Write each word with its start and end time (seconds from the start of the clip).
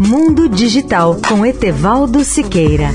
Mundo 0.00 0.48
Digital 0.48 1.16
com 1.28 1.44
Etevaldo 1.44 2.22
Siqueira. 2.22 2.90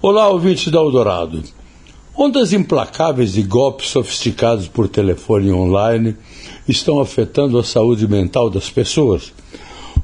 Olá, 0.00 0.28
ouvintes 0.28 0.70
da 0.70 0.78
Eldorado. 0.78 1.42
Ondas 2.16 2.52
implacáveis 2.52 3.32
de 3.32 3.42
golpes 3.42 3.88
sofisticados 3.88 4.68
por 4.68 4.88
telefone 4.88 5.50
online 5.50 6.16
estão 6.68 7.00
afetando 7.00 7.58
a 7.58 7.64
saúde 7.64 8.06
mental 8.06 8.48
das 8.48 8.70
pessoas. 8.70 9.32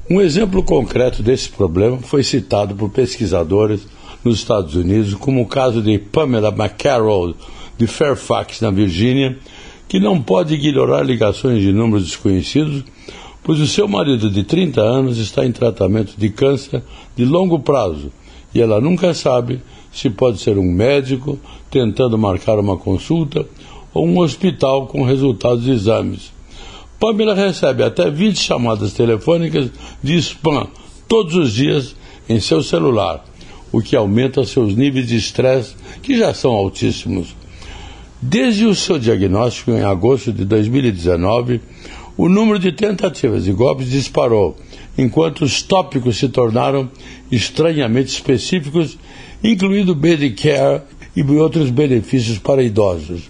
Um 0.09 0.19
exemplo 0.19 0.61
concreto 0.61 1.23
desse 1.23 1.47
problema 1.47 1.99
foi 1.99 2.21
citado 2.21 2.75
por 2.75 2.89
pesquisadores 2.89 3.87
nos 4.25 4.39
Estados 4.39 4.75
Unidos, 4.75 5.13
como 5.13 5.41
o 5.41 5.45
caso 5.45 5.81
de 5.81 5.99
Pamela 5.99 6.49
McCarroll, 6.49 7.35
de 7.77 7.85
Fairfax, 7.85 8.59
na 8.59 8.71
Virgínia, 8.71 9.37
que 9.87 9.99
não 9.99 10.21
pode 10.21 10.55
ignorar 10.55 11.03
ligações 11.03 11.61
de 11.61 11.71
números 11.71 12.05
desconhecidos, 12.05 12.83
pois 13.43 13.59
o 13.59 13.67
seu 13.67 13.87
marido 13.87 14.29
de 14.29 14.43
30 14.43 14.81
anos 14.81 15.19
está 15.19 15.45
em 15.45 15.51
tratamento 15.51 16.15
de 16.17 16.29
câncer 16.29 16.81
de 17.15 17.23
longo 17.23 17.59
prazo 17.59 18.11
e 18.55 18.61
ela 18.61 18.81
nunca 18.81 19.13
sabe 19.13 19.61
se 19.91 20.09
pode 20.09 20.39
ser 20.39 20.57
um 20.57 20.71
médico 20.71 21.37
tentando 21.69 22.17
marcar 22.17 22.57
uma 22.57 22.77
consulta 22.77 23.45
ou 23.93 24.07
um 24.07 24.19
hospital 24.19 24.87
com 24.87 25.03
resultados 25.03 25.63
de 25.63 25.71
exames. 25.71 26.31
Pamela 26.99 27.35
recebe 27.35 27.83
até 27.83 28.09
20 28.09 28.37
chamadas 28.37 28.93
telefônicas 28.93 29.69
de 30.01 30.15
spam 30.17 30.67
todos 31.07 31.35
os 31.35 31.53
dias 31.53 31.95
em 32.27 32.39
seu 32.39 32.63
celular, 32.63 33.23
o 33.75 33.81
que 33.81 33.93
aumenta 33.93 34.45
seus 34.45 34.73
níveis 34.73 35.05
de 35.05 35.17
estresse, 35.17 35.75
que 36.01 36.17
já 36.17 36.33
são 36.33 36.51
altíssimos. 36.51 37.35
Desde 38.21 38.65
o 38.65 38.73
seu 38.73 38.97
diagnóstico 38.97 39.71
em 39.71 39.83
agosto 39.83 40.31
de 40.31 40.45
2019, 40.45 41.59
o 42.15 42.29
número 42.29 42.57
de 42.57 42.71
tentativas 42.71 43.43
de 43.43 43.51
golpes 43.51 43.89
disparou, 43.89 44.55
enquanto 44.97 45.41
os 45.41 45.61
tópicos 45.61 46.15
se 46.15 46.29
tornaram 46.29 46.89
estranhamente 47.29 48.13
específicos 48.13 48.97
incluindo 49.43 49.93
Medicare 49.93 50.83
e 51.13 51.21
outros 51.33 51.69
benefícios 51.69 52.39
para 52.39 52.63
idosos. 52.63 53.23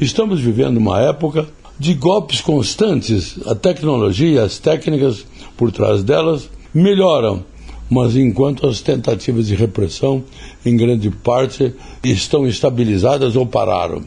Estamos 0.00 0.40
vivendo 0.40 0.76
uma 0.76 1.00
época 1.00 1.48
de 1.76 1.92
golpes 1.94 2.40
constantes. 2.40 3.36
A 3.46 3.56
tecnologia 3.56 4.44
as 4.44 4.60
técnicas 4.60 5.26
por 5.56 5.72
trás 5.72 6.04
delas 6.04 6.48
melhoram, 6.72 7.44
mas 7.92 8.16
enquanto 8.16 8.66
as 8.66 8.80
tentativas 8.80 9.46
de 9.46 9.54
repressão, 9.54 10.24
em 10.64 10.74
grande 10.74 11.10
parte, 11.10 11.74
estão 12.02 12.46
estabilizadas 12.46 13.36
ou 13.36 13.44
pararam. 13.44 14.02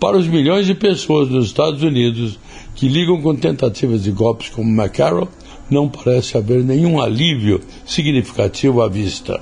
Para 0.00 0.16
os 0.16 0.26
milhões 0.26 0.64
de 0.64 0.74
pessoas 0.74 1.28
nos 1.28 1.44
Estados 1.44 1.82
Unidos 1.82 2.38
que 2.74 2.88
ligam 2.88 3.20
com 3.20 3.36
tentativas 3.36 4.04
de 4.04 4.10
golpes 4.10 4.48
como 4.48 4.70
McCarroll, 4.70 5.28
não 5.68 5.86
parece 5.86 6.38
haver 6.38 6.64
nenhum 6.64 6.98
alívio 6.98 7.60
significativo 7.84 8.80
à 8.80 8.88
vista. 8.88 9.38